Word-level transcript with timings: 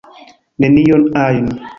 "Nenion 0.63 1.03
ajn." 1.25 1.47